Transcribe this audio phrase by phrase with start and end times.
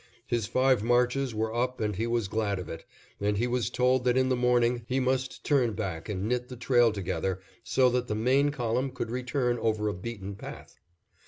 [0.25, 2.85] His five marches were up and he was glad of it,
[3.19, 6.57] and he was told that in the morning he must turn back and knit the
[6.57, 10.79] trail together, so that the main column could return over a beaten path.